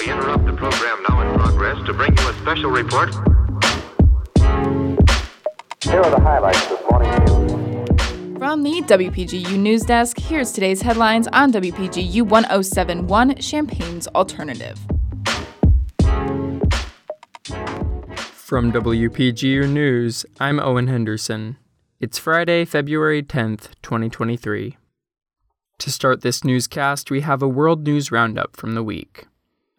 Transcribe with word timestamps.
We 0.00 0.10
interrupt 0.10 0.46
the 0.46 0.52
program 0.52 1.02
now 1.08 1.20
in 1.20 1.38
progress 1.38 1.84
to 1.86 1.92
bring 1.92 2.16
you 2.16 2.28
a 2.28 2.34
special 2.34 2.70
report. 2.70 3.14
Here 5.82 6.00
are 6.00 6.10
the 6.10 6.20
highlights 6.20 6.66
this 6.66 6.80
morning's 6.90 7.30
news. 7.30 8.38
From 8.38 8.62
the 8.62 8.82
WPGU 8.82 9.58
News 9.58 9.82
Desk, 9.82 10.18
here's 10.18 10.52
today's 10.52 10.82
headlines 10.82 11.28
on 11.28 11.52
WPGU 11.52 12.22
1071 12.22 13.36
Champaign's 13.36 14.06
Alternative. 14.08 14.78
From 18.34 18.72
WPGU 18.72 19.68
News, 19.68 20.26
I'm 20.38 20.60
Owen 20.60 20.86
Henderson. 20.86 21.56
It's 21.98 22.18
Friday, 22.18 22.64
February 22.64 23.22
10th, 23.22 23.70
2023. 23.82 24.76
To 25.78 25.90
start 25.90 26.20
this 26.20 26.44
newscast, 26.44 27.10
we 27.10 27.22
have 27.22 27.42
a 27.42 27.48
world 27.48 27.84
news 27.84 28.12
roundup 28.12 28.56
from 28.56 28.74
the 28.74 28.82
week. 28.82 29.26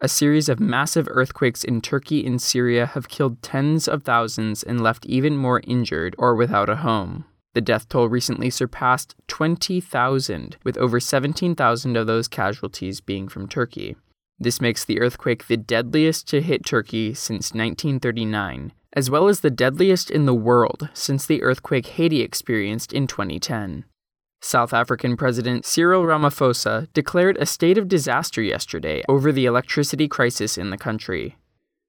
A 0.00 0.08
series 0.08 0.48
of 0.48 0.60
massive 0.60 1.08
earthquakes 1.10 1.64
in 1.64 1.80
Turkey 1.80 2.24
and 2.24 2.40
Syria 2.40 2.86
have 2.86 3.08
killed 3.08 3.42
tens 3.42 3.88
of 3.88 4.04
thousands 4.04 4.62
and 4.62 4.80
left 4.80 5.04
even 5.06 5.36
more 5.36 5.60
injured 5.64 6.14
or 6.18 6.36
without 6.36 6.68
a 6.68 6.76
home. 6.76 7.24
The 7.54 7.60
death 7.60 7.88
toll 7.88 8.08
recently 8.08 8.48
surpassed 8.48 9.16
20,000, 9.26 10.56
with 10.62 10.78
over 10.78 11.00
17,000 11.00 11.96
of 11.96 12.06
those 12.06 12.28
casualties 12.28 13.00
being 13.00 13.26
from 13.26 13.48
Turkey. 13.48 13.96
This 14.38 14.60
makes 14.60 14.84
the 14.84 15.00
earthquake 15.00 15.48
the 15.48 15.56
deadliest 15.56 16.28
to 16.28 16.40
hit 16.40 16.64
Turkey 16.64 17.12
since 17.12 17.52
1939, 17.52 18.72
as 18.92 19.10
well 19.10 19.26
as 19.26 19.40
the 19.40 19.50
deadliest 19.50 20.12
in 20.12 20.26
the 20.26 20.34
world 20.34 20.90
since 20.94 21.26
the 21.26 21.42
earthquake 21.42 21.86
Haiti 21.86 22.20
experienced 22.20 22.92
in 22.92 23.08
2010. 23.08 23.84
South 24.40 24.72
African 24.72 25.16
President 25.16 25.66
Cyril 25.66 26.04
Ramaphosa 26.04 26.92
declared 26.92 27.36
a 27.38 27.46
state 27.46 27.76
of 27.76 27.88
disaster 27.88 28.40
yesterday 28.40 29.02
over 29.08 29.32
the 29.32 29.46
electricity 29.46 30.06
crisis 30.06 30.56
in 30.56 30.70
the 30.70 30.78
country. 30.78 31.36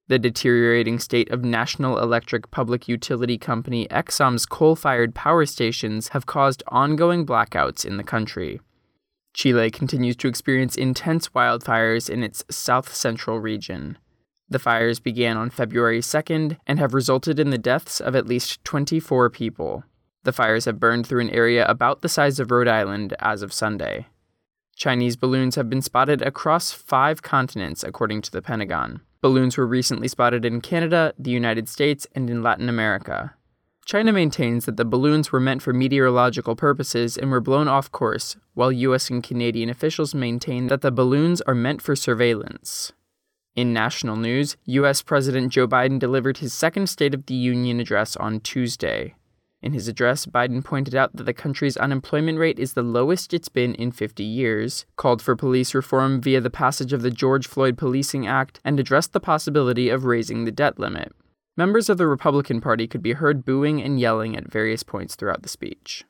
The 0.08 0.18
deteriorating 0.18 0.98
state 0.98 1.30
of 1.30 1.44
National 1.44 2.00
Electric 2.00 2.50
Public 2.50 2.88
Utility 2.88 3.38
Company 3.38 3.88
Eskom's 3.90 4.48
coal 4.48 4.76
fired 4.76 5.14
power 5.14 5.46
stations 5.46 6.10
have 6.10 6.26
caused 6.26 6.64
ongoing 6.70 7.28
blackouts 7.28 7.86
in 7.86 7.98
the 7.98 8.04
country. 8.04 8.60
Chile 9.34 9.70
continues 9.70 10.16
to 10.16 10.28
experience 10.28 10.76
intense 10.76 11.30
wildfires 11.30 12.10
in 12.10 12.24
its 12.24 12.44
south 12.50 12.94
central 12.94 13.40
region. 13.40 14.00
The 14.50 14.58
fires 14.58 15.00
began 15.00 15.38
on 15.38 15.52
February 15.52 16.02
2nd 16.02 16.58
and 16.66 16.80
have 16.80 16.96
resulted 16.96 17.40
in 17.40 17.52
the 17.52 17.60
deaths 17.60 18.02
of 18.02 18.16
at 18.16 18.26
least 18.26 18.64
24 18.66 19.30
people. 19.30 19.84
The 20.30 20.34
fires 20.34 20.66
have 20.66 20.80
burned 20.80 21.08
through 21.08 21.22
an 21.22 21.32
area 21.32 21.66
about 21.66 22.04
the 22.04 22.08
size 22.08 22.40
of 22.40 22.52
Rhode 22.52 22.68
Island 22.68 23.16
as 23.18 23.42
of 23.42 23.52
Sunday. 23.52 24.06
Chinese 24.76 25.16
balloons 25.16 25.56
have 25.56 25.72
been 25.72 25.82
spotted 25.82 26.22
across 26.22 26.72
five 26.72 27.24
continents, 27.24 27.84
according 27.84 28.22
to 28.22 28.32
the 28.32 28.44
Pentagon. 28.44 29.02
Balloons 29.22 29.58
were 29.58 29.66
recently 29.66 30.08
spotted 30.08 30.46
in 30.46 30.62
Canada, 30.62 31.16
the 31.18 31.32
United 31.32 31.68
States, 31.68 32.06
and 32.14 32.30
in 32.30 32.44
Latin 32.44 32.70
America. 32.70 33.34
China 33.86 34.14
maintains 34.14 34.66
that 34.66 34.78
the 34.78 34.86
balloons 34.86 35.32
were 35.32 35.40
meant 35.40 35.64
for 35.64 35.74
meteorological 35.74 36.56
purposes 36.56 37.18
and 37.18 37.32
were 37.32 37.42
blown 37.42 37.68
off 37.68 37.92
course, 37.92 38.38
while 38.54 38.72
US 38.72 39.10
and 39.10 39.24
Canadian 39.24 39.68
officials 39.68 40.14
maintain 40.14 40.68
that 40.68 40.82
the 40.82 40.92
balloons 40.92 41.42
are 41.42 41.56
meant 41.56 41.82
for 41.82 41.96
surveillance. 41.96 42.94
In 43.56 43.74
national 43.74 44.16
news, 44.16 44.58
US 44.66 45.02
President 45.02 45.52
Joe 45.52 45.68
Biden 45.68 45.98
delivered 45.98 46.38
his 46.38 46.54
second 46.54 46.86
State 46.86 47.16
of 47.16 47.26
the 47.26 47.34
Union 47.34 47.80
address 47.80 48.16
on 48.16 48.42
Tuesday. 48.42 49.16
In 49.62 49.74
his 49.74 49.90
address, 49.90 50.26
Biden 50.26 50.64
pointed 50.64 50.96
out 50.96 51.16
that 51.16 51.26
the 51.26 51.34
country's 51.34 51.76
unemployment 51.76 52.40
rate 52.40 52.60
is 52.60 52.74
the 52.74 52.82
lowest 52.82 53.34
it's 53.34 53.50
been 53.50 53.76
in 53.76 53.92
50 53.92 54.24
years, 54.24 54.86
called 54.96 55.22
for 55.22 55.36
police 55.36 55.76
reform 55.76 56.22
via 56.22 56.40
the 56.40 56.50
passage 56.50 56.94
of 56.94 57.02
the 57.02 57.12
George 57.12 57.46
Floyd 57.46 57.78
Policing 57.78 58.26
Act, 58.26 58.62
and 58.64 58.80
addressed 58.80 59.12
the 59.12 59.20
possibility 59.20 59.90
of 59.90 60.06
raising 60.06 60.46
the 60.46 60.52
debt 60.52 60.80
limit. 60.80 61.12
Members 61.58 61.90
of 61.90 61.98
the 61.98 62.08
Republican 62.08 62.62
Party 62.62 62.88
could 62.88 63.04
be 63.04 63.14
heard 63.14 63.44
booing 63.44 63.82
and 63.82 64.00
yelling 64.00 64.38
at 64.38 64.50
various 64.50 64.82
points 64.82 65.16
throughout 65.16 65.44
the 65.44 65.50
speech. 65.50 66.06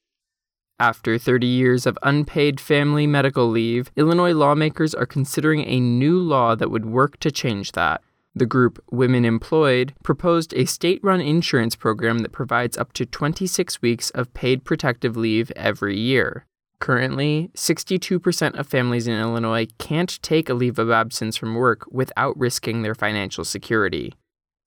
After 0.79 1.17
30 1.17 1.47
years 1.47 1.87
of 1.87 1.97
unpaid 2.03 2.59
family 2.59 3.07
medical 3.07 3.49
leave, 3.49 3.91
Illinois 3.95 4.31
lawmakers 4.31 4.93
are 4.93 5.07
considering 5.07 5.65
a 5.65 5.79
new 5.79 6.19
law 6.19 6.53
that 6.55 6.69
would 6.69 6.85
work 6.85 7.19
to 7.21 7.31
change 7.31 7.71
that. 7.71 8.01
The 8.39 8.45
group 8.45 8.81
Women 8.89 9.25
Employed 9.25 9.93
proposed 10.01 10.53
a 10.53 10.63
state 10.63 11.01
run 11.03 11.19
insurance 11.19 11.75
program 11.75 12.19
that 12.19 12.31
provides 12.31 12.77
up 12.77 12.93
to 12.93 13.05
26 13.05 13.81
weeks 13.81 14.11
of 14.11 14.33
paid 14.33 14.63
protective 14.63 15.17
leave 15.17 15.51
every 15.57 15.99
year. 15.99 16.45
Currently, 16.79 17.51
62% 17.53 18.57
of 18.57 18.65
families 18.65 19.07
in 19.07 19.19
Illinois 19.19 19.67
can't 19.77 20.21
take 20.21 20.47
a 20.47 20.53
leave 20.53 20.79
of 20.79 20.89
absence 20.89 21.35
from 21.35 21.53
work 21.53 21.83
without 21.91 22.39
risking 22.39 22.81
their 22.81 22.95
financial 22.95 23.43
security. 23.43 24.13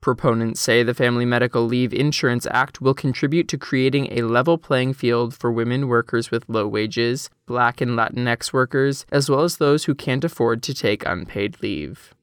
Proponents 0.02 0.60
say 0.60 0.82
the 0.82 0.92
Family 0.92 1.24
Medical 1.24 1.64
Leave 1.64 1.94
Insurance 1.94 2.46
Act 2.50 2.82
will 2.82 2.92
contribute 2.92 3.48
to 3.48 3.56
creating 3.56 4.08
a 4.10 4.20
level 4.20 4.58
playing 4.58 4.92
field 4.92 5.32
for 5.32 5.50
women 5.50 5.88
workers 5.88 6.30
with 6.30 6.46
low 6.46 6.68
wages, 6.68 7.30
Black 7.46 7.80
and 7.80 7.92
Latinx 7.92 8.52
workers, 8.52 9.06
as 9.10 9.30
well 9.30 9.44
as 9.44 9.56
those 9.56 9.84
who 9.84 9.94
can't 9.94 10.24
afford 10.24 10.62
to 10.64 10.74
take 10.74 11.06
unpaid 11.06 11.62
leave. 11.62 12.14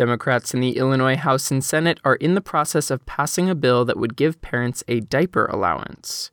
Democrats 0.00 0.54
in 0.54 0.60
the 0.60 0.78
Illinois 0.78 1.16
House 1.16 1.50
and 1.50 1.62
Senate 1.62 2.00
are 2.06 2.14
in 2.14 2.34
the 2.34 2.40
process 2.40 2.90
of 2.90 3.04
passing 3.04 3.50
a 3.50 3.54
bill 3.54 3.84
that 3.84 3.98
would 3.98 4.16
give 4.16 4.40
parents 4.40 4.82
a 4.88 5.00
diaper 5.00 5.44
allowance. 5.44 6.30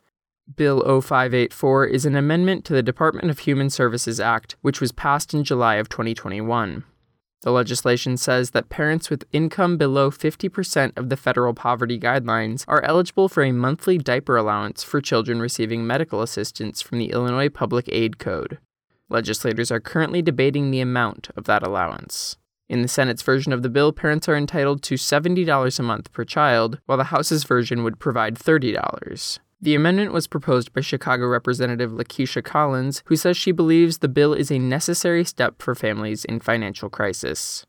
Bill 0.56 0.80
0584 1.02 1.88
is 1.88 2.06
an 2.06 2.16
amendment 2.16 2.64
to 2.64 2.74
the 2.74 2.82
Department 2.82 3.30
of 3.30 3.40
Human 3.40 3.70
Services 3.70 4.22
Act, 4.22 4.56
which 4.62 4.80
was 4.80 4.94
passed 4.94 5.34
in 5.34 5.44
July 5.44 5.76
of 5.76 5.90
2021. 5.90 6.86
The 7.42 7.52
legislation 7.52 8.16
says 8.16 8.52
that 8.52 8.70
parents 8.70 9.10
with 9.10 9.28
income 9.34 9.76
below 9.76 10.12
50% 10.12 10.98
of 10.98 11.10
the 11.10 11.18
federal 11.18 11.54
poverty 11.54 12.00
guidelines 12.00 12.64
are 12.70 12.86
eligible 12.86 13.28
for 13.28 13.44
a 13.44 13.52
monthly 13.52 13.98
diaper 13.98 14.38
allowance 14.38 14.82
for 14.82 15.02
children 15.02 15.42
receiving 15.42 15.86
medical 15.86 16.22
assistance 16.22 16.82
from 16.82 17.00
the 17.00 17.12
Illinois 17.12 17.50
Public 17.50 17.90
Aid 17.92 18.18
Code. 18.18 18.60
Legislators 19.10 19.72
are 19.72 19.82
currently 19.82 20.22
debating 20.22 20.72
the 20.72 20.80
amount 20.80 21.32
of 21.36 21.44
that 21.44 21.64
allowance. 21.64 22.38
In 22.70 22.82
the 22.82 22.90
Senate's 22.90 23.22
version 23.22 23.54
of 23.54 23.64
the 23.64 23.70
bill, 23.70 23.94
parents 23.94 24.28
are 24.28 24.36
entitled 24.36 24.84
to 24.84 24.96
$70 24.96 25.80
a 25.80 25.84
month 25.84 26.12
per 26.12 26.26
child, 26.26 26.80
while 26.86 26.98
the 26.98 27.06
House's 27.06 27.46
version 27.46 27.84
would 27.84 27.98
provide 27.98 28.36
$30. 28.36 29.40
The 29.62 29.74
amendment 29.74 30.12
was 30.12 30.28
proposed 30.28 30.74
by 30.74 30.82
Chicago 30.82 31.28
Representative 31.28 31.92
Lakesia 31.92 32.44
Collins, 32.44 33.04
who 33.06 33.16
says 33.16 33.38
she 33.38 33.54
believes 33.54 34.00
the 34.00 34.10
bill 34.10 34.34
is 34.34 34.52
a 34.52 34.60
necessary 34.60 35.24
step 35.24 35.62
for 35.62 35.76
families 35.76 36.26
in 36.26 36.42
financial 36.42 36.90
crisis. 36.90 37.66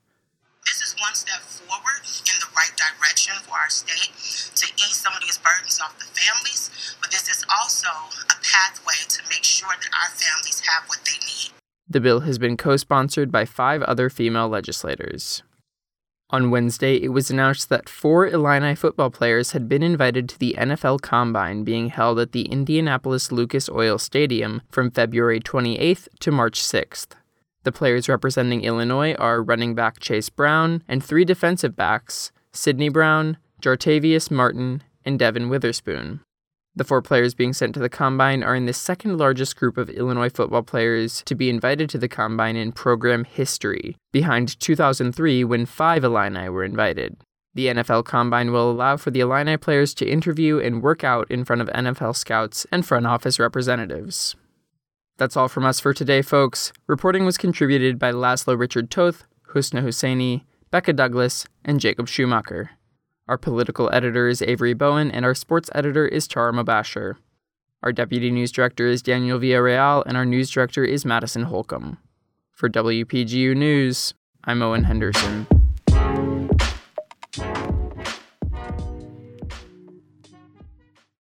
This 0.67 0.83
is 0.83 0.97
one 1.01 1.15
step 1.15 1.41
forward 1.41 2.03
in 2.03 2.37
the 2.41 2.51
right 2.57 2.75
direction 2.77 3.37
for 3.47 3.55
our 3.55 3.71
state 3.71 4.13
to 4.57 4.67
ease 4.67 4.97
some 4.97 5.15
of 5.15 5.23
these 5.23 5.39
burdens 5.39 5.81
off 5.81 5.97
the 5.99 6.07
families, 6.07 6.97
but 7.01 7.13
this 7.13 7.31
is 7.31 7.45
also 7.49 7.89
a 7.89 8.37
pathway 8.43 8.99
to 9.09 9.23
make 9.31 9.45
sure 9.45 9.71
that 9.81 9.91
our 9.95 10.11
families 10.11 10.61
have 10.67 10.89
what 10.89 10.99
they 11.07 11.17
need. 11.25 11.58
The 11.91 12.00
bill 12.00 12.21
has 12.21 12.38
been 12.38 12.56
co 12.56 12.76
sponsored 12.76 13.32
by 13.32 13.44
five 13.47 13.82
other 13.82 14.10
female 14.10 14.49
legislators. 14.49 15.43
On 16.31 16.50
Wednesday, 16.50 16.97
it 16.97 17.09
was 17.09 17.31
announced 17.31 17.71
that 17.71 17.88
four 17.88 18.26
Illini 18.26 18.75
football 18.75 19.09
players 19.09 19.53
had 19.53 19.66
been 19.66 19.82
invited 19.82 20.28
to 20.28 20.38
the 20.38 20.54
NFL 20.59 21.00
Combine 21.00 21.65
being 21.65 21.88
held 21.88 22.19
at 22.19 22.32
the 22.32 22.43
Indianapolis 22.43 23.32
Lucas 23.32 23.71
Oil 23.71 23.97
Stadium 23.97 24.60
from 24.69 24.91
February 24.91 25.41
28th 25.41 26.09
to 26.21 26.31
March 26.31 26.60
6th. 26.60 27.12
The 27.62 27.72
players 27.72 28.10
representing 28.10 28.60
Illinois 28.60 29.15
are 29.15 29.43
running 29.43 29.75
back 29.75 30.00
Chase 30.00 30.28
Brown 30.28 30.84
and 30.87 31.03
three 31.03 31.25
defensive 31.25 31.75
backs, 31.75 32.31
Sidney 32.53 32.91
Brown, 32.91 33.38
Jartavius 33.62 34.31
Martin, 34.31 34.82
and 35.06 35.19
Devon 35.19 35.49
Witherspoon. 35.49 36.20
The 36.78 36.84
four 36.84 37.03
players 37.03 37.34
being 37.34 37.53
sent 37.55 37.75
to 37.75 37.81
the 37.81 37.89
Combine 37.89 38.44
are 38.44 38.55
in 38.55 38.66
the 38.66 38.72
second 38.72 39.19
largest 39.19 39.56
group 39.56 39.77
of 39.77 39.91
Illinois 39.91 40.28
football 40.28 40.62
players 40.62 41.25
to 41.25 41.34
be 41.34 41.50
invited 41.50 41.91
to 41.91 41.99
the 41.99 42.06
Combine 42.06 42.55
in 42.55 42.71
program 42.71 43.25
history, 43.25 43.97
behind 44.12 44.61
2003 44.61 45.43
when 45.43 45.67
five 45.67 46.05
Illini 46.05 46.49
were 46.49 46.62
invited. 46.62 47.17
The 47.53 47.67
NFL 47.67 48.05
Combine 48.05 48.53
will 48.53 48.70
allow 48.70 48.97
for 48.97 49.11
the 49.11 49.19
Illini 49.19 49.56
players 49.56 49.93
to 49.94 50.08
interview 50.08 50.61
and 50.61 50.81
work 50.81 51.03
out 51.03 51.29
in 51.32 51.44
front 51.44 51.62
of 51.62 51.69
NFL 51.70 52.14
scouts 52.14 52.64
and 52.70 52.87
front 52.87 53.08
office 53.08 53.41
representatives. 53.41 54.37
That's 55.17 55.37
all 55.37 55.49
from 55.49 55.64
us 55.64 55.81
for 55.81 55.93
today, 55.93 56.23
folks. 56.23 56.73
Reporting 56.87 57.25
was 57.25 57.37
contributed 57.37 57.99
by 57.99 58.12
Laszlo 58.12 58.56
Richard 58.56 58.88
Toth, 58.88 59.25
Husna 59.53 59.82
Husseini, 59.82 60.44
Becca 60.70 60.93
Douglas, 60.93 61.44
and 61.64 61.81
Jacob 61.81 62.06
Schumacher. 62.06 62.78
Our 63.29 63.37
political 63.37 63.91
editor 63.93 64.27
is 64.27 64.41
Avery 64.41 64.73
Bowen, 64.73 65.11
and 65.11 65.23
our 65.23 65.35
sports 65.35 65.69
editor 65.75 66.09
is 66.09 66.27
Tara 66.27 66.51
Mabasher. 66.51 67.17
Our 67.83 67.93
deputy 67.93 68.31
news 68.31 68.51
director 68.51 68.87
is 68.87 69.03
Daniel 69.03 69.39
Villarreal, 69.39 70.03
and 70.07 70.17
our 70.17 70.25
news 70.25 70.51
director 70.51 70.83
is 70.83 71.05
Madison 71.05 71.43
Holcomb. 71.43 71.99
For 72.53 72.71
WPGU 72.71 73.55
News, 73.55 74.15
I'm 74.45 74.63
Owen 74.63 74.85
Henderson. 74.85 75.47